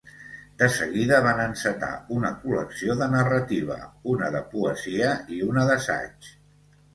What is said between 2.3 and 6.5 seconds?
col·lecció de narrativa, una de poesia i una d’assaig.